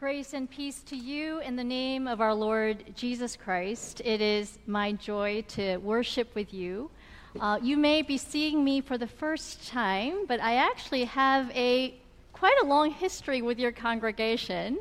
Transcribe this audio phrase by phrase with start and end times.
[0.00, 4.00] Grace and peace to you in the name of our Lord Jesus Christ.
[4.02, 6.90] It is my joy to worship with you.
[7.38, 12.00] Uh, you may be seeing me for the first time, but I actually have a
[12.32, 14.78] quite a long history with your congregation.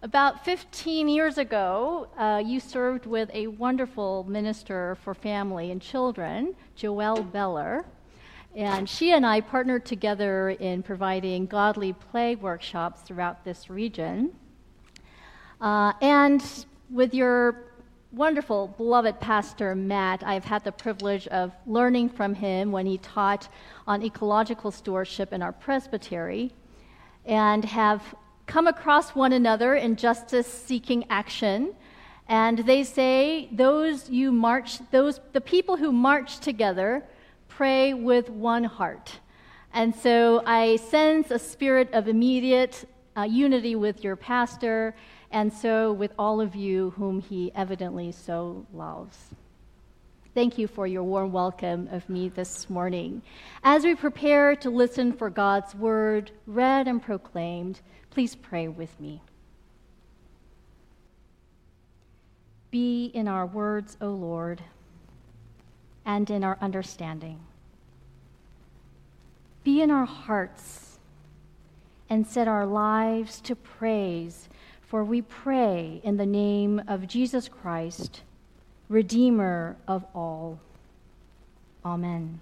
[0.00, 6.54] About 15 years ago, uh, you served with a wonderful minister for family and children,
[6.74, 7.84] Joelle Beller.
[8.56, 14.32] And she and I partnered together in providing godly play workshops throughout this region.
[15.64, 17.56] Uh, and with your
[18.12, 23.48] wonderful, beloved pastor, Matt, I've had the privilege of learning from him when he taught
[23.86, 26.52] on ecological stewardship in our presbytery
[27.24, 31.74] and have come across one another in justice seeking action.
[32.28, 37.02] And they say, those you march, those, the people who march together
[37.48, 39.18] pray with one heart.
[39.72, 44.94] And so I sense a spirit of immediate uh, unity with your pastor
[45.34, 49.18] and so with all of you whom he evidently so loves.
[50.32, 53.20] Thank you for your warm welcome of me this morning.
[53.64, 59.22] As we prepare to listen for God's word read and proclaimed, please pray with me.
[62.70, 64.62] Be in our words, O Lord,
[66.06, 67.40] and in our understanding.
[69.64, 70.98] Be in our hearts
[72.08, 74.48] and set our lives to praise
[74.94, 78.20] for we pray in the name of Jesus Christ,
[78.88, 80.60] Redeemer of all.
[81.84, 82.38] Amen.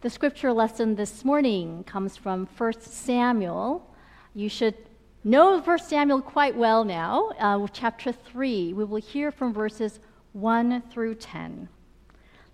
[0.00, 3.88] The scripture lesson this morning comes from 1 Samuel.
[4.34, 4.74] You should
[5.22, 8.72] know 1 Samuel quite well now, uh, chapter 3.
[8.72, 10.00] We will hear from verses
[10.32, 11.68] 1 through 10.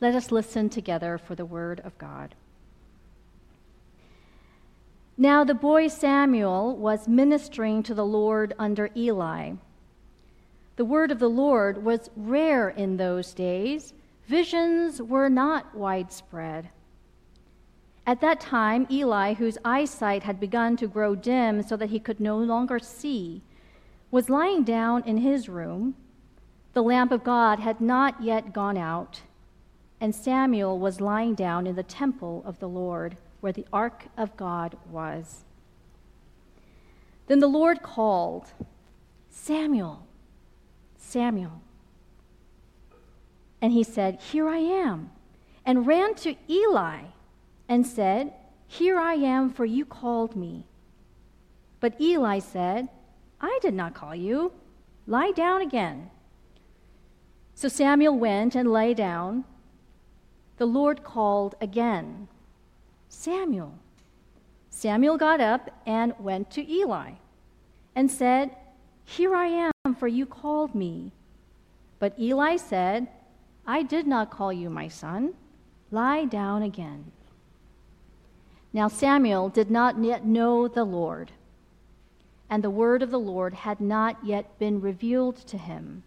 [0.03, 2.35] Let us listen together for the word of God.
[5.19, 9.53] Now the boy Samuel was ministering to the Lord under Eli.
[10.77, 13.93] The word of the Lord was rare in those days,
[14.27, 16.71] visions were not widespread.
[18.07, 22.19] At that time, Eli, whose eyesight had begun to grow dim so that he could
[22.19, 23.43] no longer see,
[24.11, 25.95] was lying down in his room.
[26.73, 29.21] The lamp of God had not yet gone out,
[30.01, 34.37] and Samuel was lying down in the temple of the Lord where the ark of
[34.37, 35.45] God was.
[37.27, 38.53] Then the Lord called,
[39.31, 40.07] Samuel,
[40.97, 41.61] Samuel.
[43.61, 45.11] And he said, Here I am,
[45.67, 47.01] and ran to Eli
[47.69, 48.33] and said,
[48.69, 50.65] Here I am, for you called me.
[51.81, 52.89] But Eli said,
[53.41, 54.53] I did not call you.
[55.09, 56.11] Lie down again.
[57.57, 59.45] So Samuel went and lay down.
[60.59, 62.29] The Lord called again.
[63.13, 63.75] Samuel.
[64.71, 67.13] Samuel got up and went to Eli
[67.95, 68.57] and said,
[69.05, 71.13] Here I am, for you called me.
[71.99, 73.07] But Eli said,
[73.67, 75.35] I did not call you, my son.
[75.93, 77.13] Lie down again.
[78.73, 81.31] Now Samuel did not yet know the Lord,
[82.49, 86.03] and the word of the Lord had not yet been revealed to him.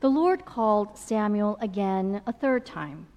[0.00, 3.08] The Lord called Samuel again a third time.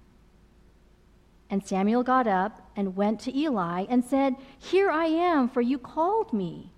[1.48, 5.78] And Samuel got up and went to Eli and said, Here I am, for you
[5.78, 6.72] called me.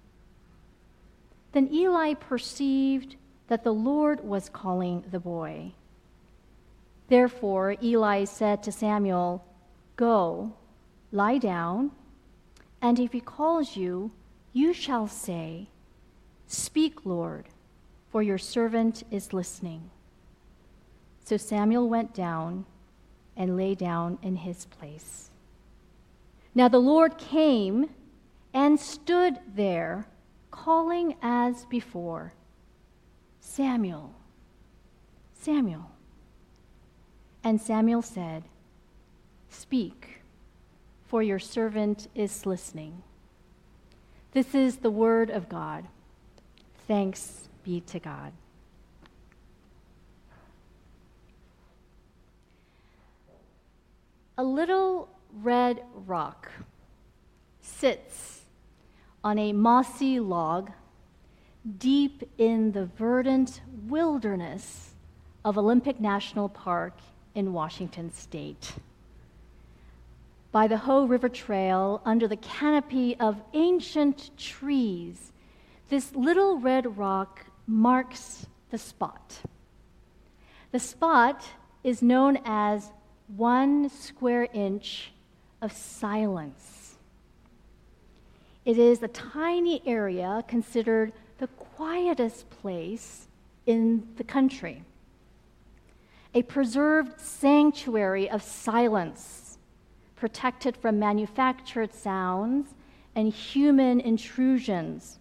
[1.53, 3.17] Then Eli perceived
[3.49, 5.73] that the Lord was calling the boy.
[7.09, 9.45] Therefore, Eli said to Samuel,
[9.97, 10.53] Go,
[11.11, 11.91] lie down,
[12.83, 14.13] and if he calls you,
[14.53, 15.69] you shall say,
[16.47, 17.47] Speak, Lord,
[18.11, 19.91] for your servant is listening.
[21.25, 22.65] So Samuel went down
[23.39, 25.31] and lay down in his place.
[26.55, 27.89] Now the Lord came
[28.53, 30.07] and stood there,
[30.51, 32.33] calling as before
[33.41, 34.13] Samuel,
[35.41, 35.91] Samuel.
[37.45, 38.43] And Samuel said,
[39.49, 40.21] Speak,
[41.07, 43.03] for your servant is listening.
[44.33, 45.87] This is the word of God.
[46.87, 48.33] Thanks be to God.
[54.41, 55.09] A little
[55.43, 56.49] red rock
[57.61, 58.43] sits
[59.25, 60.71] on a mossy log
[61.79, 64.95] deep in the verdant wilderness
[65.45, 66.99] of Olympic National Park
[67.35, 68.75] in Washington state.
[70.53, 75.33] By the Hoh River Trail, under the canopy of ancient trees,
[75.89, 79.41] this little red rock marks the spot.
[80.71, 81.45] The spot
[81.83, 82.93] is known as
[83.37, 85.13] one square inch
[85.61, 86.97] of silence.
[88.65, 93.29] It is a tiny area considered the quietest place
[93.67, 94.83] in the country,
[96.35, 99.59] a preserved sanctuary of silence,
[100.17, 102.75] protected from manufactured sounds
[103.15, 105.19] and human intrusions.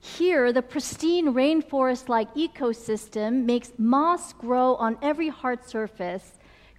[0.00, 6.32] Here, the pristine rainforest like ecosystem makes moss grow on every hard surface,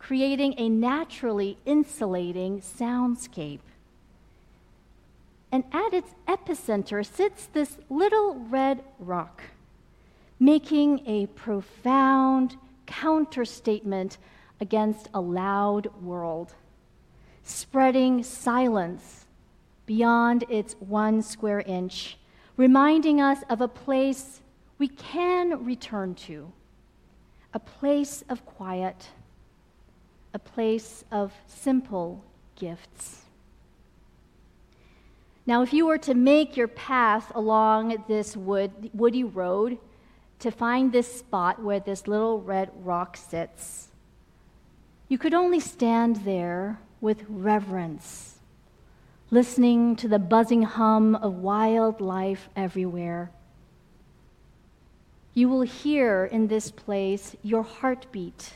[0.03, 3.61] creating a naturally insulating soundscape.
[5.49, 9.43] And at its epicenter sits this little red rock,
[10.41, 14.17] making a profound counterstatement
[14.59, 16.53] against a loud world,
[17.43, 19.25] spreading silence
[19.85, 22.17] beyond its one square inch,
[22.57, 24.41] reminding us of a place
[24.77, 26.51] we can return to,
[27.53, 29.07] a place of quiet,
[30.33, 32.23] a place of simple
[32.55, 33.21] gifts.
[35.45, 39.77] Now, if you were to make your path along this wood, woody road
[40.39, 43.89] to find this spot where this little red rock sits,
[45.09, 48.39] you could only stand there with reverence,
[49.29, 53.29] listening to the buzzing hum of wildlife everywhere.
[55.33, 58.53] You will hear in this place your heartbeat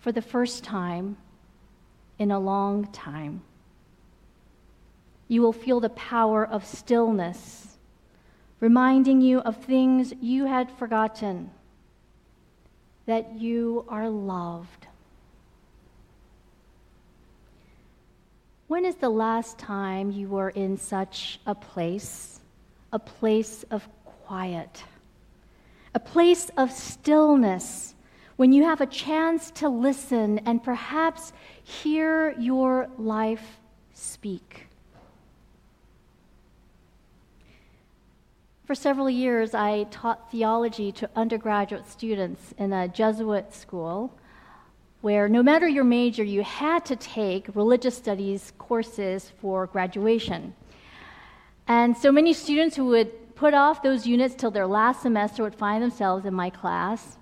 [0.00, 1.16] for the first time
[2.18, 3.42] in a long time
[5.28, 7.76] you will feel the power of stillness,
[8.60, 11.50] reminding you of things you had forgotten,
[13.04, 14.86] that you are loved.
[18.66, 22.40] When is the last time you were in such a place,
[22.92, 24.82] a place of quiet,
[25.94, 27.94] a place of stillness,
[28.38, 31.32] when you have a chance to listen and perhaps
[31.64, 33.58] hear your life
[33.94, 34.68] speak?
[38.64, 44.16] For several years, I taught theology to undergraduate students in a Jesuit school
[45.00, 50.54] where no matter your major, you had to take religious studies courses for graduation.
[51.66, 55.56] And so many students who would put off those units till their last semester would
[55.56, 57.17] find themselves in my class.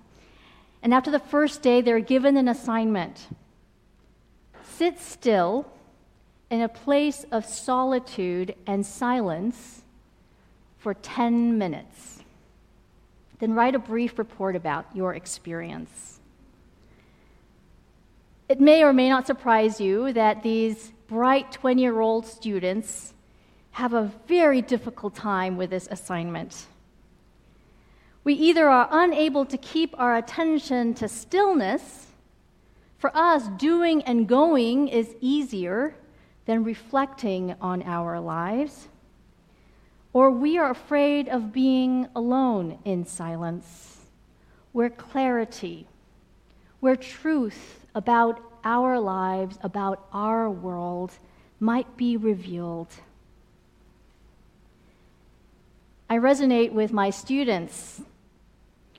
[0.87, 3.27] And after the first day, they're given an assignment
[4.63, 5.69] sit still
[6.49, 9.83] in a place of solitude and silence
[10.77, 12.23] for 10 minutes.
[13.39, 16.21] Then write a brief report about your experience.
[18.47, 23.13] It may or may not surprise you that these bright 20 year old students
[23.71, 26.65] have a very difficult time with this assignment.
[28.27, 32.07] We either are unable to keep our attention to stillness,
[32.97, 35.95] for us, doing and going is easier
[36.45, 38.89] than reflecting on our lives
[40.11, 43.99] or we are afraid of being alone in silence,
[44.73, 45.87] where clarity,
[46.81, 51.13] where truth about our lives, about our world,
[51.61, 52.89] might be revealed.
[56.09, 58.01] I resonate with my students,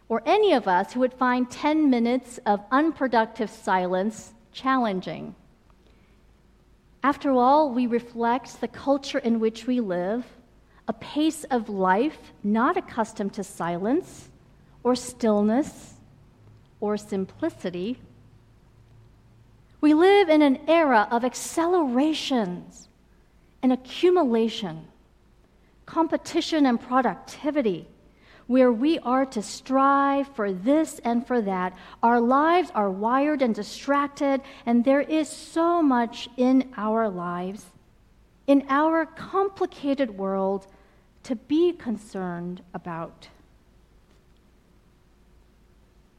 [0.08, 5.34] or any of us who would find 10 minutes of unproductive silence challenging.
[7.02, 10.24] After all, we reflect the culture in which we live
[10.88, 14.30] a pace of life not accustomed to silence
[14.82, 15.94] or stillness
[16.80, 17.98] or simplicity.
[19.82, 22.88] We live in an era of accelerations
[23.62, 24.88] and accumulation,
[25.84, 27.86] competition and productivity,
[28.48, 31.76] where we are to strive for this and for that.
[32.02, 37.66] Our lives are wired and distracted, and there is so much in our lives,
[38.46, 40.66] in our complicated world
[41.24, 43.28] to be concerned about.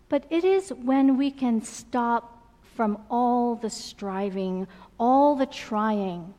[0.08, 4.68] But it is when we can stop from all the striving,
[5.00, 6.36] all the trying,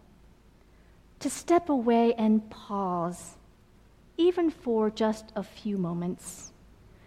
[1.18, 3.36] to step away and pause,
[4.20, 6.52] even for just a few moments.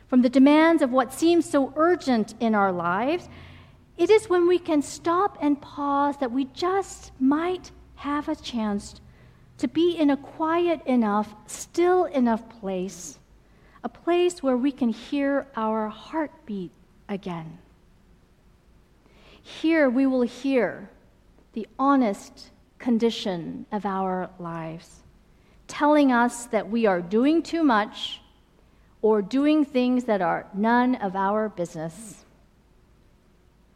[0.07, 3.29] From the demands of what seems so urgent in our lives,
[3.97, 8.99] it is when we can stop and pause that we just might have a chance
[9.59, 13.19] to be in a quiet enough, still enough place,
[13.83, 16.71] a place where we can hear our heartbeat
[17.07, 17.59] again.
[19.41, 20.89] Here we will hear
[21.53, 25.02] the honest condition of our lives,
[25.73, 28.21] telling us that we are doing too much
[29.01, 32.23] or doing things that are none of our business.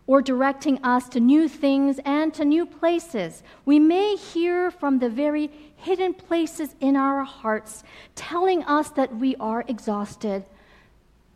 [0.09, 3.43] or directing us to new things and to new places.
[3.65, 7.83] We may hear from the very hidden places in our hearts
[8.15, 10.45] telling us that we are exhausted,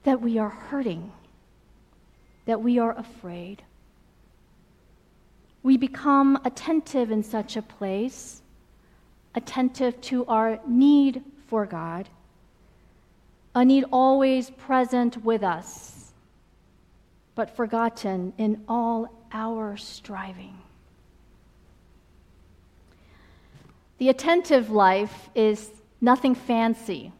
[0.03, 1.12] that we are hurting,
[2.46, 3.62] that we are afraid.
[5.63, 8.40] We become attentive in such a place,
[9.36, 12.10] attentive to our need for God,
[13.54, 16.02] a need always present with us
[17.36, 20.58] but forgotten in all our striving.
[23.98, 25.72] The attentive life is
[26.02, 27.12] nothing fancy,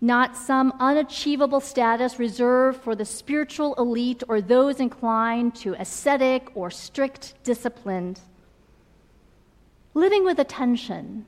[0.00, 6.70] not some unachievable status reserved for the spiritual elite or those inclined to ascetic or
[6.70, 8.16] strict discipline.
[9.96, 11.24] Living with attention,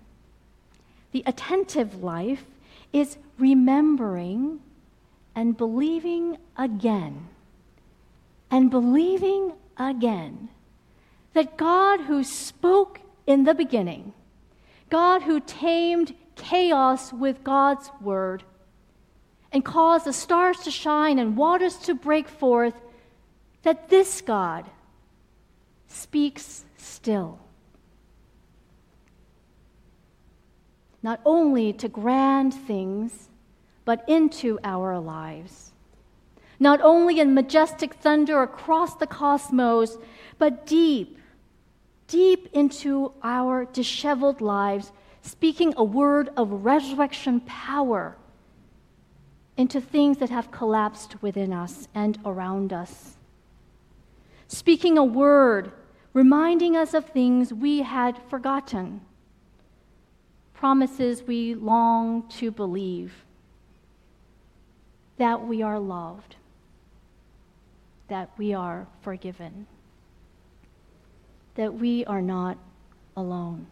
[1.13, 2.45] the attentive life
[2.93, 4.61] is remembering
[5.35, 7.29] and believing again
[8.51, 10.51] and believing again
[11.33, 14.13] that God who spoke in the beginning,
[14.91, 18.43] God who tamed chaos with God's word,
[19.51, 22.75] and caused the stars to shine and waters to break forth,
[23.63, 24.67] that this God
[25.87, 27.39] speaks still.
[31.03, 33.29] Not only to grand things,
[33.85, 35.69] but into our lives
[36.61, 39.97] not only in majestic thunder across the cosmos,
[40.39, 41.19] but deep,
[42.07, 48.17] deep into our disheveled lives, speaking a word of resurrection power
[49.57, 53.17] into things that have collapsed within us and around us.
[54.47, 55.73] Speaking a word,
[56.13, 59.01] reminding us of things we had forgotten,
[60.59, 63.13] promises we long to believe,
[65.17, 66.37] that we are loved
[68.09, 69.67] that we are forgiven,
[71.55, 72.59] that we are not
[73.17, 73.67] alone.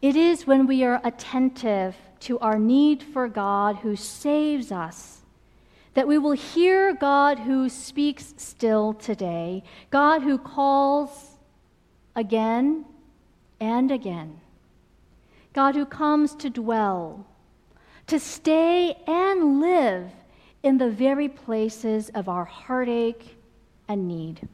[0.00, 5.18] It is when we are attentive to our need for God who saves us
[5.94, 11.36] that we will hear God who speaks still today, God who calls
[12.16, 12.86] again
[13.62, 14.40] and again,
[15.52, 17.24] God who comes to dwell,
[18.08, 20.10] to stay and live
[20.64, 23.36] in the very places of our heartache
[23.86, 24.48] and need.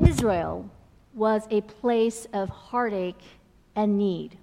[0.00, 0.70] Israel
[1.12, 3.24] was a place of heartache
[3.74, 4.38] and need.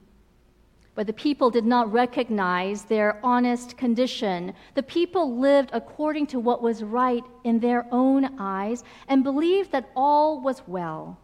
[0.94, 4.54] But the people did not recognize their honest condition.
[4.76, 9.90] The people lived according to what was right in their own eyes and believed that
[9.96, 11.18] all was well.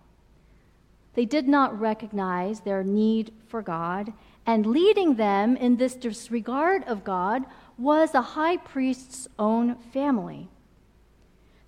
[1.14, 4.14] They did not recognize their need for God
[4.46, 7.44] and leading them in this disregard of God
[7.78, 10.50] was the high priest's own family.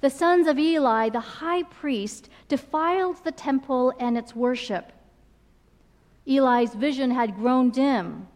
[0.02, 4.92] The sons of Eli, the high priest, defiled the temple and its worship.
[6.26, 8.28] Eli's vision had grown dim.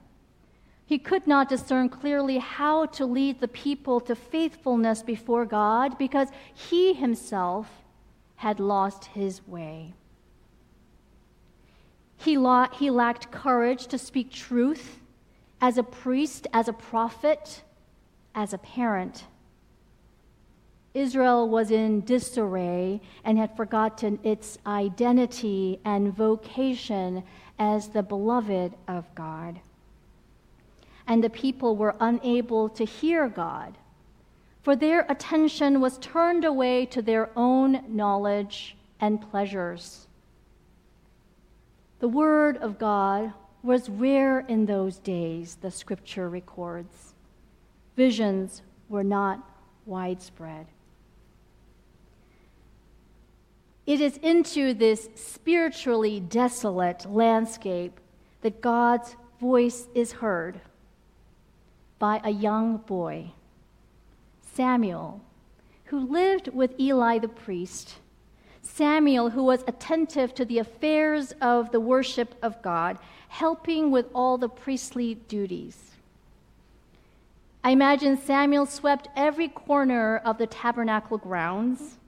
[0.85, 6.27] He could not discern clearly how to lead the people to faithfulness before God because
[6.53, 7.67] he himself
[8.35, 9.95] had lost his way.
[12.25, 14.99] He, la- he lacked courage to speak truth
[15.61, 17.61] as a priest, as a prophet,
[18.33, 19.25] as a parent.
[20.95, 27.23] Israel was in disarray and had forgotten its identity and vocation
[27.59, 29.59] as the beloved of God.
[31.05, 33.77] And the people were unable to hear God,
[34.63, 40.07] for their attention was turned away to their own knowledge and pleasures.
[41.99, 43.33] The Word of God
[43.63, 47.15] was rare in those days, the scripture records.
[47.95, 49.39] Visions were not
[49.85, 50.67] widespread.
[53.85, 57.99] It is into this spiritually desolate landscape
[58.41, 60.59] that God's voice is heard
[61.99, 63.31] by a young boy,
[64.41, 65.21] Samuel,
[65.85, 67.95] who lived with Eli the priest
[68.75, 74.37] Samuel, who was attentive to the affairs of the worship of God, helping with all
[74.37, 75.91] the priestly duties.
[77.63, 81.99] I imagine Samuel swept every corner of the tabernacle grounds,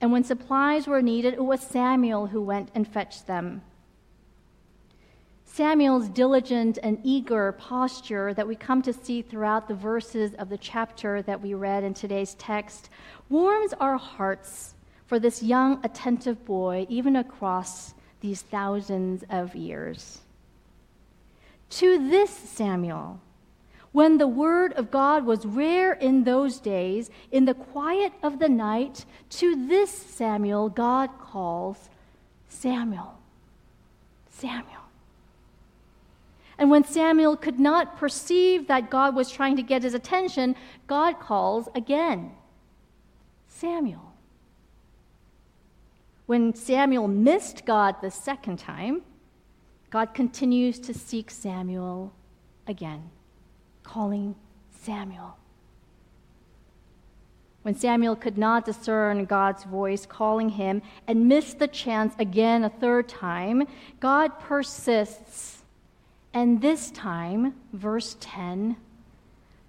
[0.00, 3.62] and when supplies were needed, it was Samuel who went and fetched them.
[5.44, 10.58] Samuel's diligent and eager posture that we come to see throughout the verses of the
[10.58, 12.90] chapter that we read in today's text
[13.28, 14.75] warms our hearts
[15.06, 20.20] for this young, attentive boy, even across these thousands of years.
[21.70, 23.20] To this Samuel,
[23.92, 28.48] When the word of God was rare in those days, in the quiet of the
[28.48, 31.88] night, to this Samuel God calls
[32.48, 33.14] Samuel.
[34.28, 34.82] Samuel.
[36.58, 41.18] And when Samuel could not perceive that God was trying to get his attention, God
[41.18, 42.32] calls again
[43.48, 44.05] Samuel.
[46.26, 49.02] When Samuel missed God the second time,
[49.90, 52.12] God continues to seek Samuel
[52.66, 53.10] again,
[53.82, 54.34] calling
[54.70, 55.38] Samuel.
[57.62, 62.70] When Samuel could not discern God's voice calling him and missed the chance again a
[62.70, 63.66] third time,
[64.00, 65.56] God persists
[66.36, 68.76] and this time, verse 10,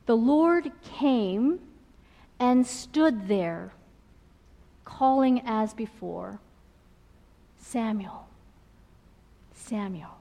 [0.05, 1.59] the Lord came
[2.41, 3.71] and stood there,
[4.83, 6.41] calling as before
[7.69, 8.25] Samuel,
[9.53, 10.17] Samuel.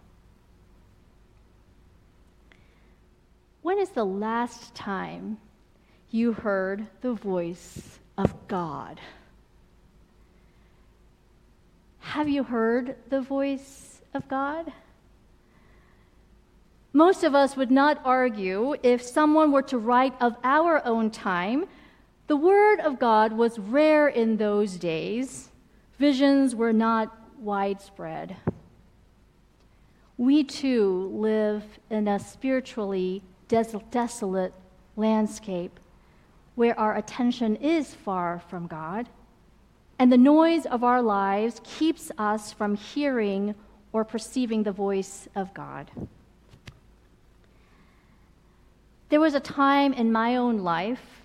[3.62, 5.38] When is the last time
[6.11, 9.00] you heard the voice of God?
[12.00, 14.73] Have you heard the voice of God?
[16.93, 21.67] Most of us would not argue if someone were to write of our own time.
[22.26, 25.50] The Word of God was rare in those days,
[25.97, 28.37] visions were not widespread.
[30.19, 34.55] We too live in a spiritually des- desolate
[34.97, 35.78] landscape
[36.55, 39.09] where our attention is far from God,
[39.99, 43.55] and the noise of our lives keeps us from hearing
[43.93, 45.90] or perceiving the voice of God.
[49.09, 51.23] There was a time in my own life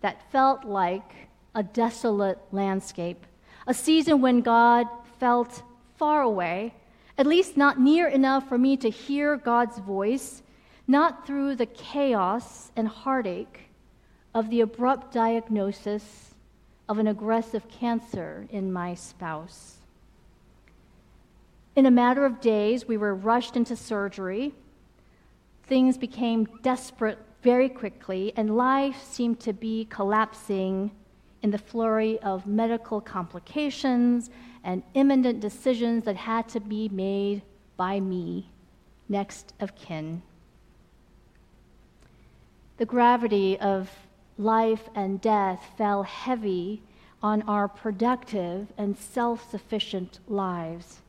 [0.00, 3.24] that felt like a desolate landscape,
[3.66, 4.86] a season when God
[5.22, 5.62] felt
[5.94, 6.74] far away,
[7.16, 10.42] at least not near enough for me to hear God's voice,
[10.88, 13.68] not through the chaos and heartache
[14.34, 16.34] of the abrupt diagnosis
[16.88, 19.76] of an aggressive cancer in my spouse.
[21.76, 24.52] In a matter of days, we were rushed into surgery
[25.68, 30.90] things became desperate very quickly, and life seemed to be collapsing
[31.42, 34.28] in the flurry of medical complications
[34.64, 37.42] and imminent decisions that had to be made
[37.76, 38.50] by me,
[39.08, 40.22] next of kin.
[42.76, 43.90] The gravity of
[44.38, 46.82] life and death fell heavy
[47.22, 51.00] on our productive and self sufficient lives.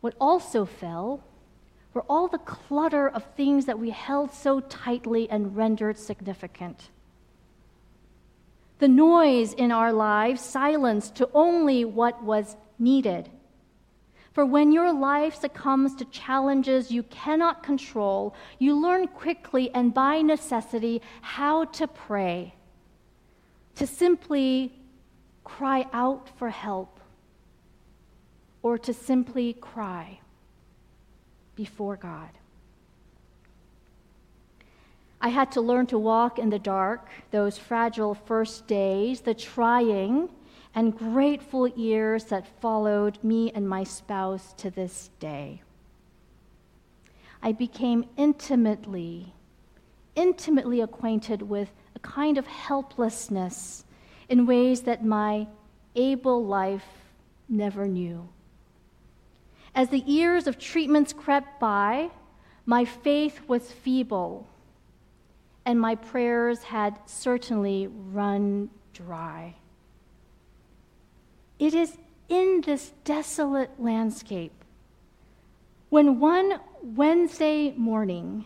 [0.00, 1.22] What also fell
[1.94, 6.90] were all the clutter of things that we held so tightly and rendered significant.
[8.78, 13.30] The noise in our lives silenced to only what was needed.
[14.32, 20.20] For when your life succumbs to challenges you cannot control, you learn quickly and by
[20.20, 22.54] necessity how to pray,
[23.76, 24.74] to simply
[25.42, 27.00] cry out for help,
[28.62, 30.20] or to simply cry
[31.54, 32.28] before God.
[35.20, 40.28] I had to learn to walk in the dark those fragile first days, the trying
[40.74, 45.62] and grateful years that followed me and my spouse to this day.
[47.42, 49.32] I became intimately,
[50.14, 53.84] intimately acquainted with a kind of helplessness
[54.28, 55.46] in ways that my
[55.94, 56.86] able life
[57.48, 58.28] never knew.
[59.74, 62.10] As the years of treatments crept by,
[62.64, 64.46] my faith was feeble,
[65.66, 69.56] and my prayers had certainly run dry.
[71.58, 71.98] It is
[72.28, 74.52] in this desolate landscape
[75.90, 78.44] when one Wednesday morning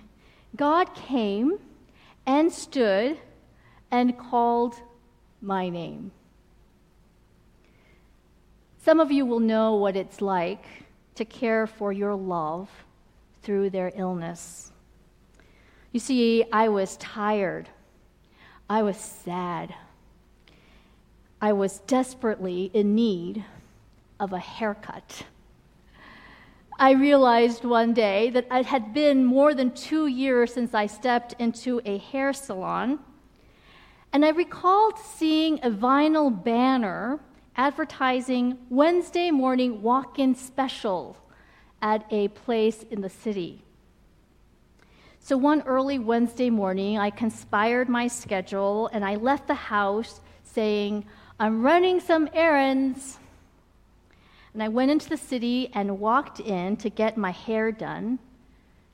[0.56, 1.58] God came
[2.26, 3.18] and stood
[3.90, 4.74] and called
[5.42, 6.12] my name.
[8.82, 10.64] Some of you will know what it's like
[11.16, 12.70] to care for your love
[13.42, 14.69] through their illness.
[15.92, 17.68] You see, I was tired.
[18.68, 19.74] I was sad.
[21.40, 23.44] I was desperately in need
[24.20, 25.24] of a haircut.
[26.78, 31.34] I realized one day that it had been more than two years since I stepped
[31.38, 33.00] into a hair salon.
[34.12, 37.20] And I recalled seeing a vinyl banner
[37.56, 41.16] advertising Wednesday morning walk in special
[41.82, 43.62] at a place in the city.
[45.22, 51.04] So one early Wednesday morning, I conspired my schedule and I left the house saying,
[51.38, 53.18] I'm running some errands.
[54.54, 58.18] And I went into the city and walked in to get my hair done,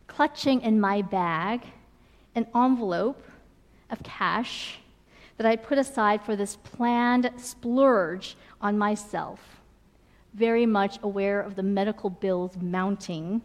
[0.08, 1.64] clutching in my bag
[2.34, 3.22] an envelope
[3.88, 4.78] of cash
[5.38, 9.60] that I put aside for this planned splurge on myself,
[10.34, 13.42] very much aware of the medical bills mounting.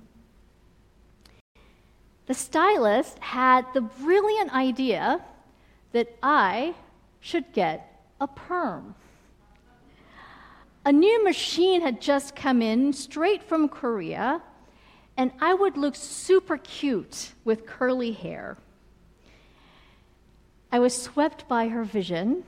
[2.31, 5.19] The stylist had the brilliant idea
[5.91, 6.75] that I
[7.19, 8.95] should get a perm.
[10.85, 14.41] A new machine had just come in straight from Korea,
[15.17, 18.55] and I would look super cute with curly hair.
[20.71, 22.45] I was swept by her vision,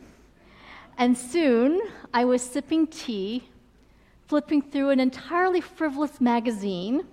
[0.97, 1.81] and soon
[2.13, 3.49] I was sipping tea,
[4.27, 7.03] flipping through an entirely frivolous magazine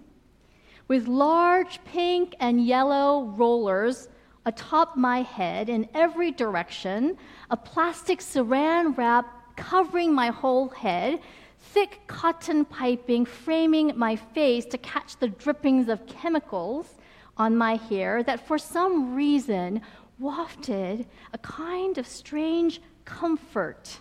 [0.90, 4.08] with large pink and yellow rollers
[4.44, 7.16] atop my head in every direction,
[7.50, 11.20] a plastic saran wrap covering my whole head,
[11.60, 16.96] thick cotton piping framing my face to catch the drippings of chemicals
[17.36, 19.80] on my hair that for some reason
[20.18, 24.00] wafted a kind of strange comfort.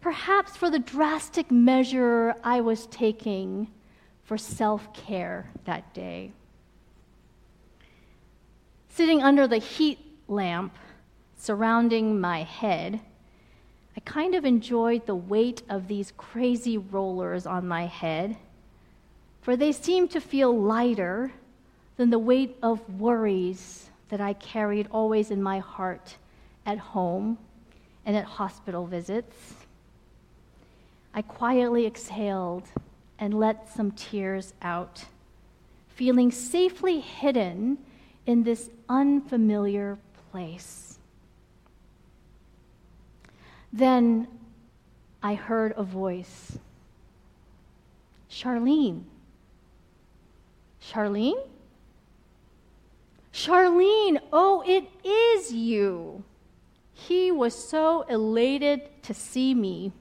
[0.00, 3.68] Perhaps for the drastic measure I was taking
[4.28, 6.30] for self care that day.
[8.90, 10.76] Sitting under the heat lamp
[11.38, 13.00] surrounding my head,
[13.96, 18.36] I kind of enjoyed the weight of these crazy rollers on my head,
[19.40, 21.32] for they seemed to feel lighter
[21.96, 26.16] than the weight of worries that I carried always in my heart
[26.66, 27.38] at home
[28.04, 29.54] and at hospital visits.
[31.14, 32.64] I quietly exhaled
[33.18, 35.04] and let some tears out,
[35.88, 37.78] feeling safely hidden
[38.26, 39.98] in this unfamiliar
[40.30, 40.98] place.
[43.72, 44.28] Then
[45.22, 46.58] I heard a voice
[48.30, 49.02] Charlene.
[50.80, 51.42] Charlene?
[53.32, 56.24] Charlene, oh, it is you.
[56.92, 59.92] He was so elated to see me.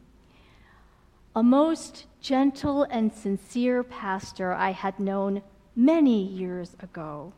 [1.37, 5.43] A most gentle and sincere pastor I had known
[5.75, 7.31] many years ago.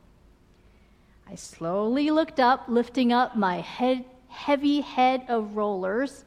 [1.30, 6.24] I slowly looked up, lifting up my head, heavy head of rollers,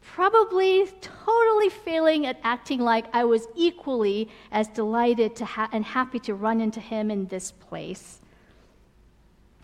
[0.00, 6.20] probably totally failing at acting like I was equally as delighted to ha- and happy
[6.20, 8.20] to run into him in this place.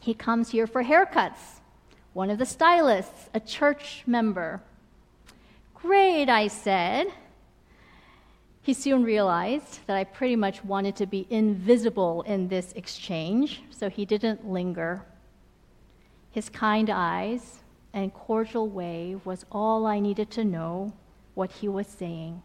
[0.01, 1.61] He comes here for haircuts.
[2.15, 4.61] One of the stylists, a church member.
[5.77, 7.13] Great, I said.
[8.65, 13.91] He soon realized that I pretty much wanted to be invisible in this exchange, so
[13.91, 15.05] he didn't linger.
[16.31, 17.61] His kind eyes
[17.93, 20.95] and cordial way was all I needed to know
[21.35, 22.43] what he was saying.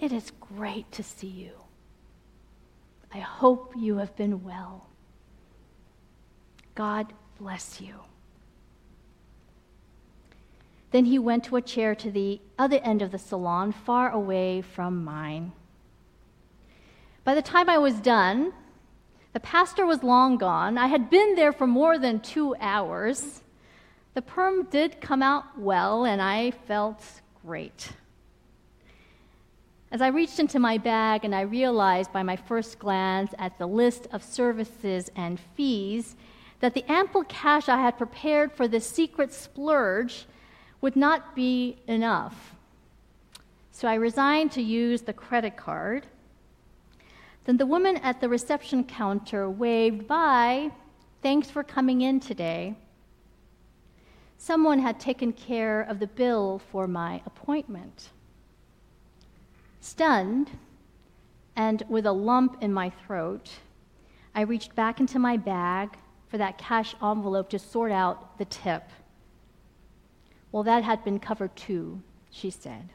[0.00, 1.52] It is great to see you.
[3.14, 4.88] I hope you have been well.
[6.74, 8.00] God bless you.
[10.96, 14.62] Then he went to a chair to the other end of the salon, far away
[14.62, 15.52] from mine.
[17.22, 18.54] By the time I was done,
[19.34, 20.78] the pastor was long gone.
[20.78, 23.42] I had been there for more than two hours.
[24.14, 27.04] The perm did come out well, and I felt
[27.44, 27.92] great.
[29.92, 33.68] As I reached into my bag and I realized by my first glance at the
[33.68, 36.16] list of services and fees
[36.60, 40.24] that the ample cash I had prepared for this secret splurge
[40.80, 42.54] would not be enough.
[43.70, 46.06] So I resigned to use the credit card.
[47.44, 50.72] Then the woman at the reception counter waved Bye,
[51.26, 52.76] Thanks for coming in today.
[54.38, 58.10] Someone had taken care of the bill for my appointment.
[59.80, 60.50] Stunned
[61.56, 63.50] and with a lump in my throat,
[64.36, 65.96] I reached back into my bag
[66.28, 68.84] for that cash envelope to sort out the tip.
[70.56, 72.88] Well, that had been covered too, she said.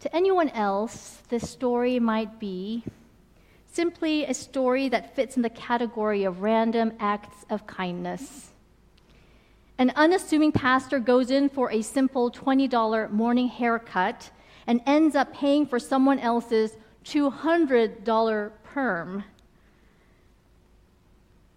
[0.00, 2.84] To anyone else, this story might be
[3.64, 8.50] simply a story that fits in the category of random acts of kindness.
[9.78, 14.30] An unassuming pastor goes in for a simple $20 morning haircut
[14.66, 19.24] and ends up paying for someone else's $200 perm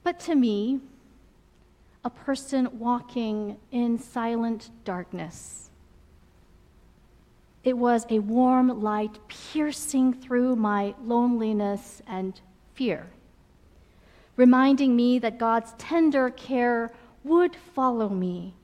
[0.03, 0.81] but to me,
[2.03, 5.69] a person walking in silent darkness.
[7.63, 12.39] It was a warm light piercing through my loneliness and
[12.73, 13.07] fear,
[14.35, 16.91] reminding me that God's tender care
[17.23, 18.55] would follow me,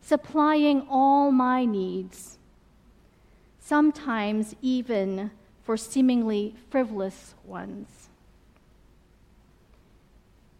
[0.00, 2.38] supplying all my needs,
[3.58, 5.32] sometimes even
[5.64, 8.07] for seemingly frivolous ones.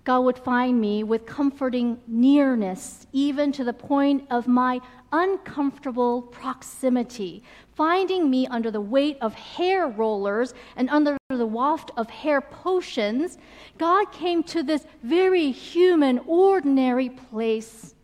[0.08, 4.80] God would find me with comforting nearness, even to the point of my
[5.12, 7.42] uncomfortable proximity,
[7.74, 13.36] finding me under the weight of hair rollers and under the waft of hair potions.
[13.76, 17.94] God came to this very human, ordinary place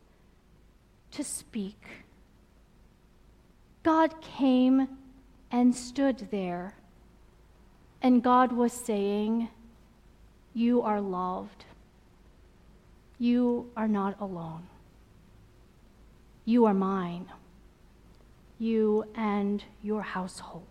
[1.13, 1.87] to speak.
[3.83, 4.89] God came
[5.51, 6.75] and stood there,
[8.03, 9.49] and God was saying,
[10.53, 11.65] You are loved.
[13.25, 14.65] You are not alone.
[16.45, 17.25] You are mine.
[18.59, 20.67] You and your household.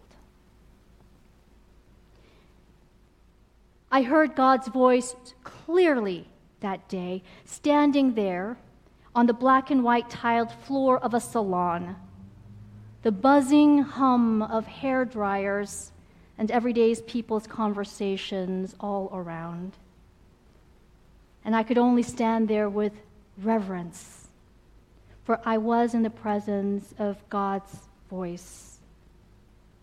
[3.91, 6.27] I heard God's voice clearly
[6.59, 8.57] that day, standing there
[9.15, 11.95] on the black and white tiled floor of a salon.
[13.01, 15.91] The buzzing hum of hair dryers
[16.37, 19.75] and everyday people's conversations all around
[21.45, 22.93] and I could only stand there with
[23.41, 24.27] reverence,
[25.23, 27.77] for I was in the presence of God's
[28.09, 28.77] voice.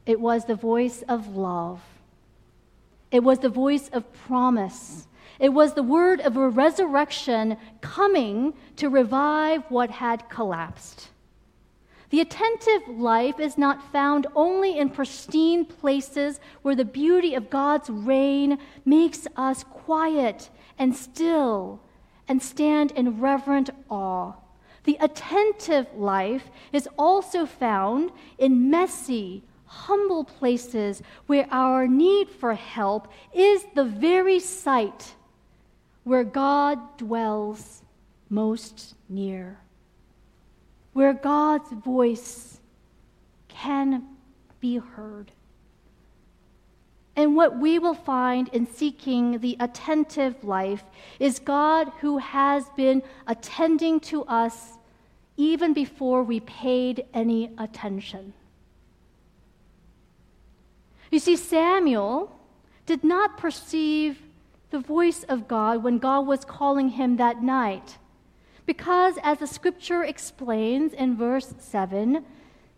[0.06, 1.82] It was the voice of love,
[3.10, 5.06] it was the voice of promise.
[5.38, 11.08] It was the word of a resurrection coming to revive what had collapsed.
[12.10, 17.88] The attentive life is not found only in pristine places where the beauty of God's
[17.88, 21.78] reign makes us quiet and still
[22.26, 24.32] and stand in reverent awe.
[24.84, 33.12] The attentive life is also found in messy, humble places where our need for help
[33.34, 35.14] is the very site
[36.04, 37.82] where God dwells
[38.30, 39.58] most near,
[40.94, 42.58] where God's voice
[43.48, 44.06] can
[44.60, 45.30] be heard.
[47.20, 50.83] And what we will find in seeking the attentive life
[51.18, 54.78] is God who has been attending to us
[55.37, 58.33] even before we paid any attention.
[61.11, 62.35] You see, Samuel
[62.87, 64.22] did not perceive
[64.70, 67.98] the voice of God when God was calling him that night.
[68.64, 72.24] Because, as the scripture explains in verse 7,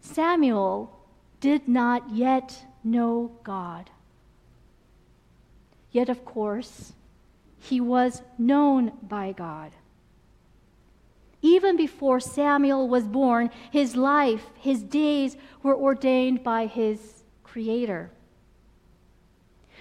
[0.00, 0.98] Samuel
[1.38, 3.88] did not yet know God.
[5.92, 6.94] Yet, of course,
[7.58, 9.72] he was known by God.
[11.42, 18.10] Even before Samuel was born, his life, his days were ordained by his Creator.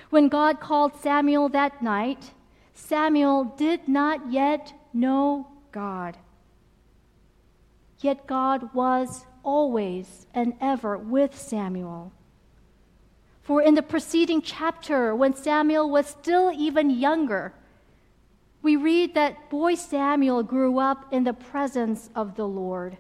[0.10, 2.32] When God called Samuel that night,
[2.74, 6.18] Samuel did not yet know God.
[8.00, 12.12] Yet God was always and ever with Samuel.
[13.44, 17.54] For in the preceding chapter, when Samuel was still even younger,
[18.62, 22.98] we read that boy Samuel grew up in the presence of the Lord.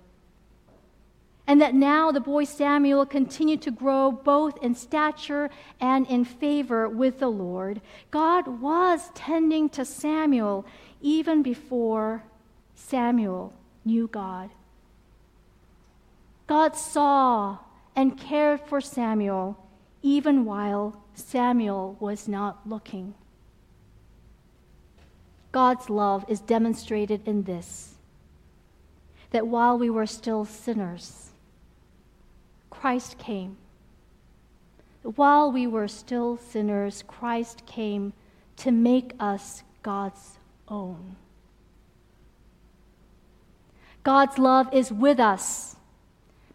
[1.45, 5.49] And that now the boy Samuel continued to grow both in stature
[5.79, 7.81] and in favor with the Lord.
[8.09, 10.65] God was tending to Samuel
[11.01, 12.23] even before
[12.73, 13.53] Samuel
[13.85, 14.49] knew God.
[16.47, 17.59] God saw
[17.95, 19.57] and cared for Samuel
[20.01, 23.13] even while Samuel was not looking.
[25.51, 27.95] God's love is demonstrated in this
[29.31, 31.29] that while we were still sinners,
[32.69, 33.57] Christ came.
[35.03, 38.13] While we were still sinners, Christ came
[38.57, 40.37] to make us God's
[40.67, 41.15] own.
[44.03, 45.75] God's love is with us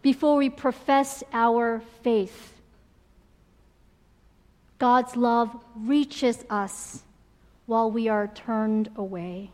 [0.01, 2.53] before we profess our faith.
[4.79, 7.03] God's love reaches us
[7.65, 9.51] while we are turned away.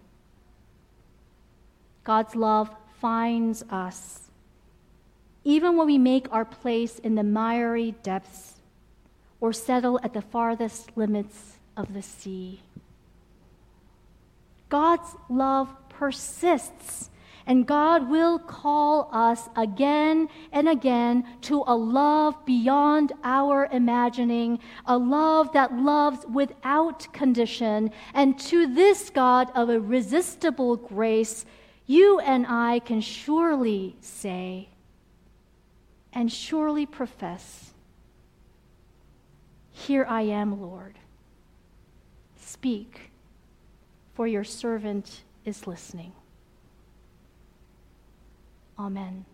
[2.04, 4.24] God's love finds us
[5.44, 8.56] even when we make our place in the miry depths
[9.42, 12.62] or settle at the farthest limits of the sea.
[14.70, 17.10] God's love persists
[17.45, 24.97] and God will call us again and again to a love beyond our imagining, a
[24.97, 27.91] love that loves without condition.
[28.13, 31.45] And to this God of irresistible grace,
[31.86, 34.69] you and I can surely say
[36.13, 37.71] and surely profess
[39.71, 40.99] Here I am, Lord.
[42.38, 43.12] Speak,
[44.13, 46.13] for your servant is listening.
[48.80, 49.26] Amen.